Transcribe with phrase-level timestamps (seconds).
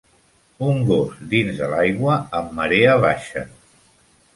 [0.67, 3.51] Un gos dins de l'aigua amb marea baixa